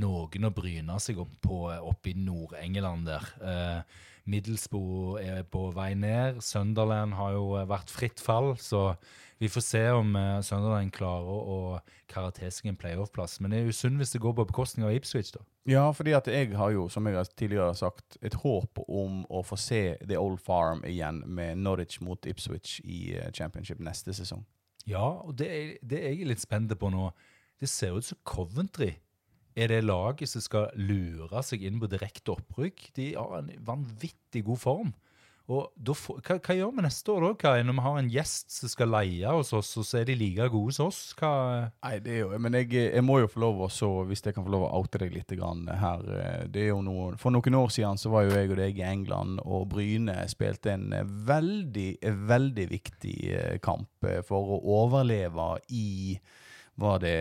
[0.00, 3.32] noen å bryne seg opp på oppe i Nord-England der.
[3.40, 6.42] Eh, Middlesbrough er på vei ned.
[6.42, 8.96] Sunderland har jo eh, vært fritt fall, så
[9.38, 11.58] vi får se om eh, Sunderland klarer å
[12.10, 13.38] karre seg en playoff-plass.
[13.40, 15.44] Men det er jo synd hvis det går på bekostning av Ipswich, da.
[15.70, 19.42] Ja, fordi at jeg har jo, som jeg har tidligere sagt, et håp om å
[19.46, 24.42] få se The Old Farm igjen med Norwich mot Ipswich i eh, Championship neste sesong.
[24.86, 27.10] Ja, og det, er, det er jeg litt spent på nå.
[27.60, 28.92] Det ser ut som Coventry
[29.56, 32.90] er det laget som skal lure seg inn på direkte opprykk.
[32.98, 34.94] De har en vanvittig god form.
[35.46, 38.50] Og får- hva, hva gjør vi neste år da, Kai, når vi har en gjest
[38.50, 41.14] som skal leie hos oss, og så er de like gode som oss?
[41.14, 41.30] Hva,
[41.84, 43.68] Nei, det er jo, men jeg, jeg må jo få lov å
[44.08, 47.14] hvis jeg kan få lov å oute deg litt her eh, det er jo noe,
[47.22, 50.74] For noen år siden så var jo jeg og deg i England, og Bryne spilte
[50.74, 51.88] en eh, veldig,
[52.26, 56.18] veldig viktig eh, kamp for å overleve i
[56.76, 57.18] Var det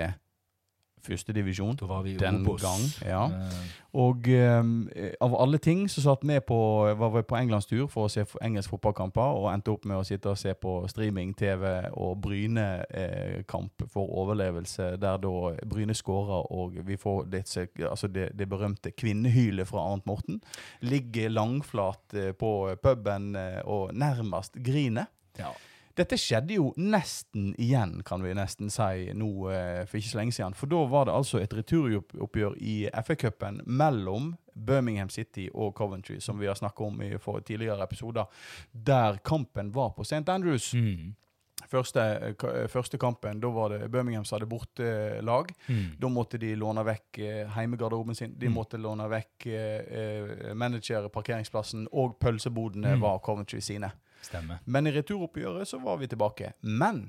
[1.05, 1.77] førstedivisjon?
[2.19, 2.61] Den Obos.
[2.61, 3.25] gang, ja.
[3.29, 4.27] Eh, Og
[4.59, 4.89] um,
[5.23, 6.57] av alle ting så satt vi på,
[6.99, 10.05] var vi på Englandstur for å se engelske engelsk fotballkamper, og endte opp med å
[10.07, 15.33] sitte og se på streaming-TV og Bryne-kamp for overlevelse, der da
[15.65, 17.43] Bryne skårer, og vi får det,
[17.89, 20.41] altså det, det berømte kvinnehylet fra Arnt Morten.
[20.81, 22.51] Ligger langflat eh, på
[22.83, 25.11] puben eh, og nærmest griner.
[25.39, 25.53] ja.
[25.95, 30.33] Dette skjedde jo nesten igjen, kan vi nesten si, nå eh, for ikke så lenge
[30.35, 30.53] siden.
[30.59, 36.39] For da var det altså et returoppgjør i FA-cupen mellom Birmingham City og Coventry, som
[36.39, 37.13] vi har snakket om i
[37.47, 38.25] tidligere episoder,
[38.73, 40.27] der kampen var på St.
[40.29, 40.73] Andrews.
[40.73, 41.13] Mm.
[41.71, 45.53] Første, eh, eh, første kampen, da var det Birmingham som hadde bortelag.
[45.69, 45.95] Mm.
[45.99, 47.21] Da måtte de låne vekk
[47.55, 48.35] heimegarderoben sin.
[48.37, 48.53] De Mm.
[48.53, 53.01] måtte låne vekk eh, eh, managere parkeringsplassen, og pølsebodene Mm.
[53.01, 53.91] var Coventry sine.
[54.25, 54.63] Stemmer.
[54.65, 56.53] Men i returoppgjøret så var vi tilbake.
[56.61, 57.05] Men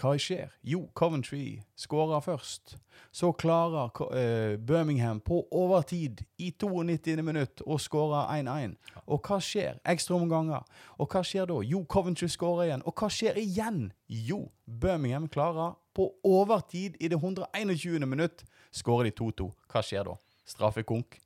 [0.00, 0.52] hva skjer?
[0.64, 2.76] Jo, Coventry skårer først.
[3.12, 7.22] Så klarer eh, Birmingham på overtid i 92.
[7.22, 8.78] minutt å skåre 1-1.
[9.04, 9.76] Og hva skjer?
[9.84, 10.64] Ekstraomganger.
[10.96, 11.58] Og hva skjer da?
[11.68, 12.84] Jo, Coventry skårer igjen.
[12.88, 13.90] Og hva skjer igjen?
[14.08, 18.08] Jo, Birmingham klarer på overtid i det 121.
[18.08, 19.50] minutt skårer de 2-2.
[19.68, 20.16] Hva skjer da?
[20.48, 21.20] Straffekonk.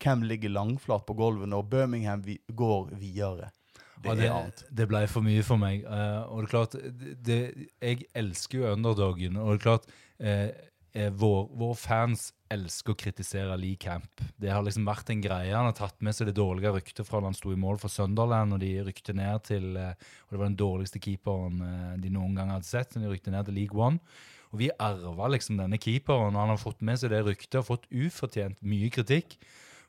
[0.00, 3.52] Hvem ligger langflat på gulvet når Birmingham går videre?
[4.04, 5.84] Det Ja, det, det ble for mye for meg.
[5.88, 6.78] Uh, og det er klart,
[7.26, 7.40] det,
[7.80, 9.38] jeg elsker jo underdogen.
[9.40, 10.48] Og det er klart, uh,
[10.96, 14.22] eh, vår, våre fans elsker å kritisere Lee Camp.
[14.38, 15.54] Det har liksom vært en greie.
[15.54, 17.92] Han har tatt med seg det dårlige ryktet fra da han sto i mål for
[17.92, 19.92] Sunderland, og de rykte ned til eh,
[20.26, 22.92] Og det var den dårligste keeperen eh, de noen gang hadde sett.
[22.92, 24.00] så De rykte ned til League One.
[24.54, 27.68] Og vi arva liksom denne keeperen, og han har fått med seg det ryktet og
[27.72, 29.36] fått ufortjent mye kritikk.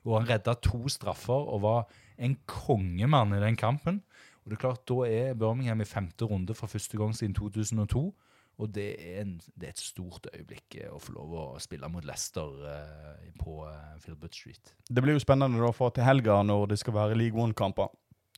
[0.04, 1.86] Og han redda to straffer og var
[2.18, 4.02] en kongemann i den kampen.
[4.42, 8.14] Og det er klart, Da er Birmingham i femte runde for første gang siden 2002.
[8.58, 11.86] Og det er, en, det er et stort øyeblikk eh, å få lov å spille
[11.92, 14.72] mot Leicester eh, på eh, Filbert Street.
[14.90, 17.92] Det blir jo spennende da, for til helga, når det skal være League One-kamper,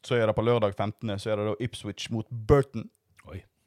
[0.05, 2.91] så er det på lørdag 15., så er det da Ipswich mot Burton.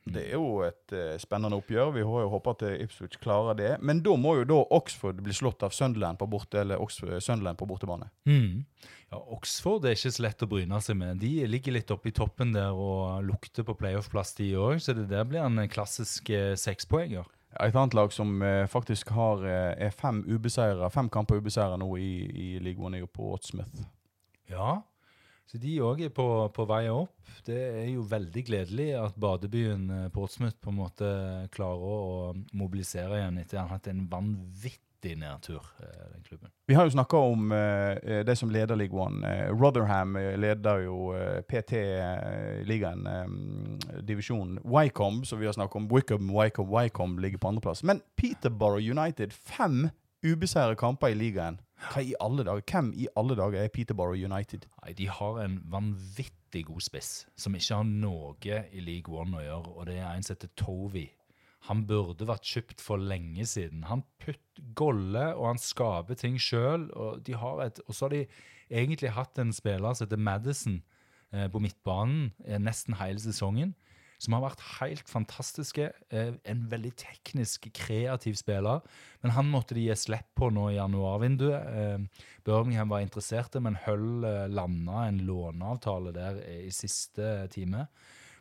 [0.04, 1.94] Det er jo et uh, spennende oppgjør.
[1.96, 3.72] Vi har jo håpet at Ipswich klarer det.
[3.82, 7.60] Men da må jo da Oxford bli slått av Sunderland på, borte, eller Oxford, Sunderland
[7.60, 8.10] på bortebane.
[8.28, 8.66] Mm.
[9.14, 11.20] Ja, Oxford er ikke så lett å bryne seg med.
[11.22, 14.80] De ligger litt oppe i toppen der og lukter på playoff-plass, de òg.
[14.82, 17.28] Så det der blir en klassisk eh, sekspoenger.
[17.62, 21.92] Et annet lag som uh, faktisk har, eh, er fem ubeseiret, fem kamper ubeseira nå
[22.02, 23.86] i, i League One, er jo på Ottsmouth.
[24.50, 24.82] Ja,
[25.50, 26.26] så de òg er på,
[26.56, 27.20] på vei opp.
[27.46, 31.12] Det er jo veldig gledelig at badebyen eh, Portsmouth på en måte
[31.54, 36.54] klarer å mobilisere igjen etter å han hatt en vanvittig nedtur, eh, den klubben.
[36.66, 39.28] Vi har jo snakka om uh, det som leder League One.
[39.52, 44.62] Rotherham leder jo uh, PT eh, ligaen, um, divisjonen.
[44.64, 45.90] Wycombe, som vi har snakket om.
[45.92, 47.84] Wickham, Wycombe, Wycombe ligger på andreplass.
[47.84, 49.90] Men Peterborough United, fem
[50.24, 51.60] ubeseiret kamper i ligaen.
[51.84, 52.64] Hva i alle dager?
[52.70, 54.68] Hvem i alle dager er Peterborough United?
[54.84, 59.44] Nei, De har en vanvittig god spiss som ikke har noe i League One å
[59.44, 61.10] gjøre, og det er en som heter Tovey.
[61.70, 63.86] Han burde vært kjøpt for lenge siden.
[63.88, 66.90] Han putt golle, og han skaper ting sjøl.
[66.92, 68.26] Og, og så har de
[68.68, 70.82] egentlig hatt en spiller som heter Madison
[71.32, 73.76] eh, på midtbanen eh, nesten hele sesongen.
[74.24, 75.90] Som har vært helt fantastiske.
[76.14, 78.80] Eh, en veldig teknisk, kreativ spiller.
[79.24, 81.74] Men han måtte de gi slipp på nå i januarvinduet.
[81.82, 87.88] Eh, Birmingham var interesserte, men Hull eh, landa en låneavtale der i siste time.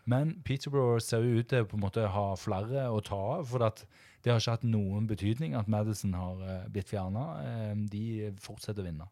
[0.06, 3.48] Men Peterborough ser ut til å på en måte ha flere å ta av.
[3.50, 7.26] For det har ikke hatt noen betydning at Madison har blitt fjerna.
[7.90, 9.06] De fortsetter å vinne.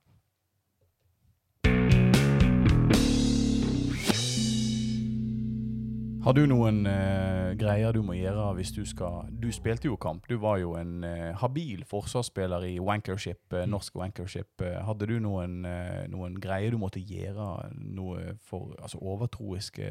[6.21, 10.27] Har du noen eh, greier du må gjøre hvis du skal Du spilte jo kamp.
[10.29, 14.61] Du var jo en eh, habil forsvarsspiller i wankership, eh, norsk wankership.
[14.61, 15.65] Hadde du noen,
[16.13, 19.89] noen greier du måtte gjøre noe for altså overtroiske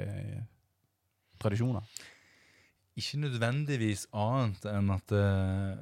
[1.41, 1.89] tradisjoner?
[2.99, 5.79] Ikke nødvendigvis annet enn at uh,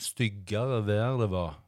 [0.00, 1.58] styggere vær det var,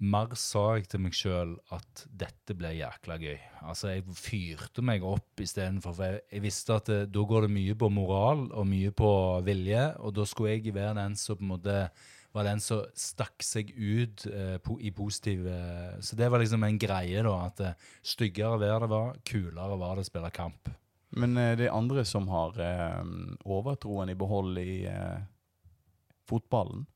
[0.00, 3.36] mer sa jeg til meg sjøl at dette ble jækla gøy.
[3.68, 7.52] Altså, jeg fyrte meg opp istedenfor, for jeg, jeg visste at det, da går det
[7.52, 9.10] mye på moral og mye på
[9.46, 11.76] vilje, og da skulle jeg være den som på en måte
[12.32, 15.56] var den som stakk seg ut eh, po i positive
[15.98, 19.98] Så det var liksom en greie, da, at eh, styggere vær det var, kulere var
[19.98, 20.70] det å spille kamp.
[21.18, 23.02] Men eh, det er andre som har eh,
[23.50, 25.18] overtroen i behold i eh,
[26.30, 26.86] fotballen.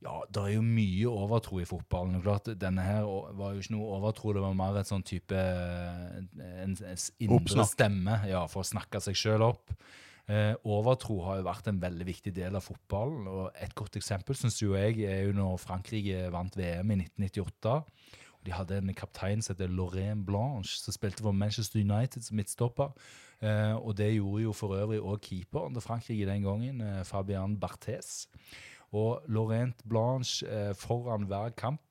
[0.00, 2.16] Ja, det er jo mye overtro i fotballen.
[2.16, 3.04] og klart, Denne her
[3.36, 6.20] var jo ikke noe overtro, det var mer et sånn type eh,
[6.62, 7.74] en, indre Oppsnakk.
[7.74, 9.74] stemme ja, for å snakke seg sjøl opp.
[10.30, 13.28] Eh, overtro har jo vært en veldig viktig del av fotballen.
[13.28, 17.76] og Et godt eksempel synes jo jeg er jo når Frankrike vant VM i 1998.
[17.76, 22.40] og De hadde en kaptein som heter Lorraine Blanche, som spilte for Manchester United som
[22.40, 22.96] midtstopper.
[23.44, 27.58] Eh, og det gjorde jo for øvrig òg keeperen til Frankrike den gangen, eh, Fabian
[27.60, 28.28] Barthez.
[28.96, 31.82] Og Laurent Blanche eh, foran hver kamp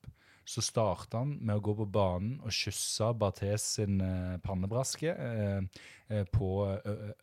[0.50, 5.84] så starta han med å gå på banen og kysse Barthes sin eh, pannebraske eh,
[6.10, 6.50] eh, på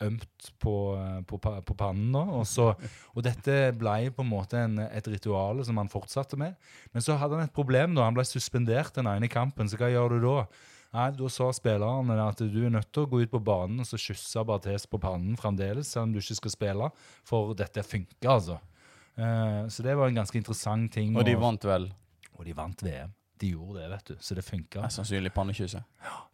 [0.06, 2.12] ømt på, eh, på, på pannen.
[2.14, 2.22] Da.
[2.38, 2.68] Og, så,
[3.16, 6.54] og dette ble på en måte en, et ritual som han fortsatte med.
[6.94, 8.06] Men så hadde han et problem da.
[8.06, 10.38] Han ble suspendert den ene kampen, så hva gjør du da?
[10.94, 13.90] Nei, Da sa spillerne at du er nødt til å gå ut på banen og
[13.90, 16.94] så kysse Barthes på pannen fremdeles, selv om du ikke skal spille,
[17.26, 18.62] for dette funker, altså.
[19.16, 21.16] Eh, så det var en ganske interessant ting.
[21.16, 21.90] Og de vant vel
[22.36, 23.12] og de vant VM.
[23.36, 24.14] De gjorde det, vet du.
[24.24, 24.86] Så det funka.
[24.92, 25.84] sannsynlig pannekysset.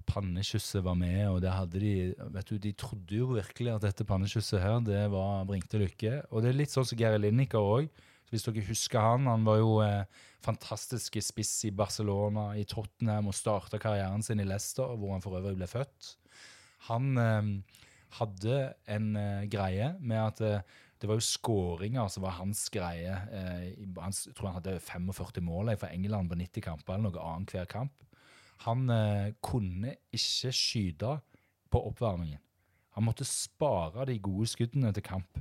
[0.07, 1.95] Pannekysset var med, og det hadde de
[2.35, 6.21] vet du, De trodde jo virkelig at dette pannekysset her, det var bringte lykke.
[6.31, 7.91] Og det er litt sånn som Geir Lineker òg.
[8.31, 10.07] Hvis dere husker han, han var jo eh,
[10.43, 15.37] fantastisk spiss i Barcelona, i Tottenham, og starta karrieren sin i Leicester, hvor han for
[15.37, 16.15] øvrig ble født.
[16.89, 17.51] Han eh,
[18.23, 18.63] hadde
[18.95, 23.17] en eh, greie med at eh, det var jo skåringer som var hans greie.
[23.35, 23.65] Eh,
[23.99, 27.55] han, jeg tror han hadde 45 mål for England på 90 kamper, eller noe annet
[27.57, 28.07] hver kamp.
[28.69, 31.17] Han eh, kunne ikke skyte
[31.73, 32.39] på oppvarmingen.
[32.95, 35.41] Han måtte spare de gode skuddene til kamp.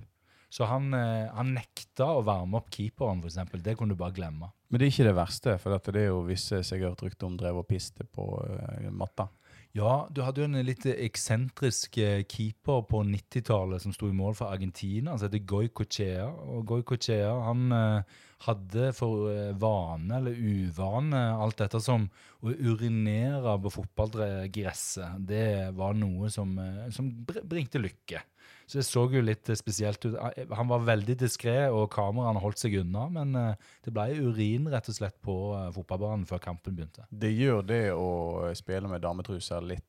[0.51, 3.61] Så han, eh, han nekta å varme opp keeperen, f.eks.
[3.61, 4.49] Det kunne du bare glemme.
[4.71, 7.27] Men det er ikke det verste, for det er jo visse jeg har hørt rykte
[7.27, 9.29] om drev og piste på uh, matta.
[9.73, 14.35] Ja, du hadde jo en litt eksentrisk eh, keeper på 90-tallet som sto i mål
[14.35, 15.13] for Argentina.
[15.13, 16.25] Han heter Goicochea.
[16.27, 22.07] Og Goicochea han eh, hadde for eh, vane, eller uvane, alt dette som
[22.41, 25.19] å urinere på fotballgresset.
[25.29, 28.23] Det var noe som, eh, som bringte lykke.
[28.65, 30.15] Så det så jo litt eh, spesielt ut.
[30.15, 33.07] Eh, Han var veldig diskré, og kameraene holdt seg unna.
[33.13, 33.37] Men
[33.85, 35.37] det ble urin rett og slett på
[35.75, 37.05] fotballbanen før kampen begynte.
[37.11, 39.87] Det gjør det å spille med dametruser litt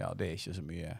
[0.00, 0.94] Ja, det er ikke så mye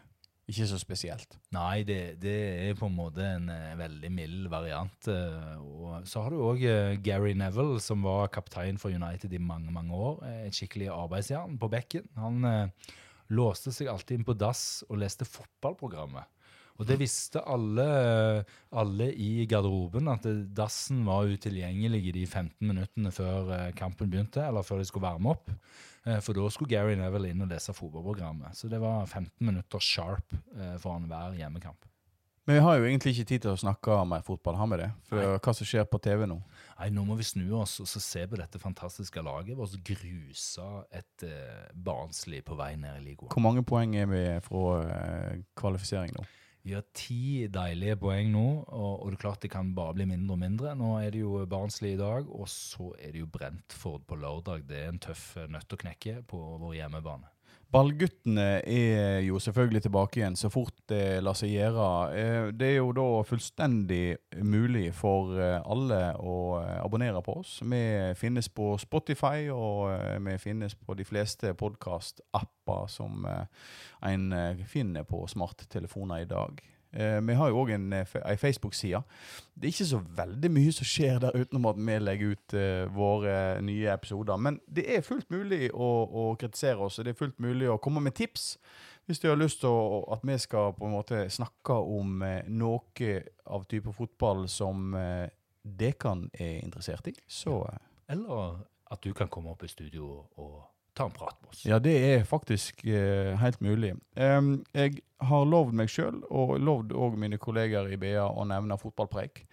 [0.49, 1.37] Ikke så spesielt.
[1.53, 2.33] Nei, det, det
[2.65, 5.07] er på en måte en eh, veldig mild variant.
[5.07, 6.63] eh, og så har du òg
[7.05, 10.19] Gary Neville, som var kaptein for United i mange mange år.
[10.27, 12.09] eh, Et skikkelig arbeidsjern på bekken.
[12.19, 12.91] Han eh,
[13.31, 16.27] låste seg alltid inn på dass og leste fotballprogrammet.
[16.81, 17.83] Og det visste alle,
[18.73, 20.25] alle i garderoben, at
[20.57, 25.05] dassen var utilgjengelig i de 15 minuttene før eh, kampen begynte, eller før de skulle
[25.05, 25.53] varme opp.
[26.07, 28.57] Eh, For da skulle Gary Neville inn og lese fotballprogrammet.
[28.57, 31.85] Så det var 15 minutter sharp eh, foran hver hjemmekamp.
[32.49, 34.87] Men vi har jo egentlig ikke tid til å snakke mer fotball, har vi det?
[35.05, 35.37] For Nei.
[35.45, 36.39] hva som skjer på TV nå?
[36.79, 40.65] Nei, Nå må vi snu oss og så se på dette fantastiske laget vårt gruse
[40.89, 43.29] et eh, Barnslig på vei ned i ligaen.
[43.29, 46.25] Hvor mange poeng er vi fra eh, kvalifisering nå?
[46.61, 50.35] Har ti deilige poeng nå, og, og det er klart det kan bare bli mindre
[50.35, 50.75] og mindre.
[50.77, 54.67] Nå er det jo Barnsley i dag, og så er det jo Brentford på lørdag.
[54.69, 57.31] Det er en tøff nøtt å knekke på vår hjemmebane.
[57.71, 61.85] Ballguttene er jo selvfølgelig tilbake igjen så fort det lar seg gjøre.
[62.19, 67.61] Eh, Det er jo da fullstendig mulig for eh, alle å eh, abonnere på oss.
[67.63, 67.81] Vi
[68.19, 69.87] finnes på Spotify, og
[70.19, 73.23] vi finnes på de fleste podkast-apper som
[74.03, 74.27] en
[74.67, 76.59] finner på smarttelefoner i dag.
[76.93, 79.03] Eh, Vi har jo òg en, eh, Facebook-side.
[79.55, 82.85] Det er ikke så veldig mye som skjer der utenom at vi legger ut eh,
[82.95, 84.37] våre nye episoder.
[84.37, 87.79] Men det er fullt mulig å, å kritisere oss, og det er fullt mulig å
[87.79, 88.57] komme med tips.
[89.07, 93.65] Hvis du har lyst til at vi skal på en måte snakke om noe av
[93.65, 95.29] type fotball som eh,
[95.63, 97.63] dere er interessert i, så
[98.09, 98.59] Eller
[98.91, 101.63] at du kan komme opp i studio og ta en prat med oss.
[101.65, 103.93] Ja, det er faktisk eh, helt mulig.
[104.15, 108.79] Um, jeg har lovd meg sjøl, og lovd òg mine kolleger i BA, å nevne
[108.81, 109.45] fotballpreik.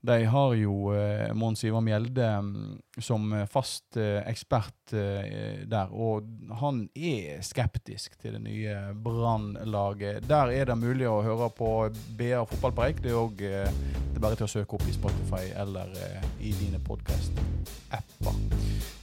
[0.00, 5.90] De har jo eh, Mons Ivar Mjelde mm, som eh, fast eh, ekspert eh, der,
[5.90, 6.28] og
[6.60, 10.28] han er skeptisk til det nye Brann-laget.
[10.28, 11.70] Der er det mulig å høre på
[12.18, 13.02] BA fotballpreik.
[13.02, 13.72] Det er òg eh,
[14.14, 18.38] det bare til å søke opp i Spotify eller eh, i dine podkast-apper.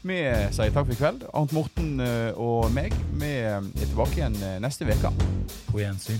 [0.04, 0.22] Vi
[0.56, 1.28] sier takk for i kveld.
[1.34, 1.96] Arnt Morten
[2.36, 5.14] og meg vi er tilbake igjen neste uke.
[5.72, 6.20] På gjensyn.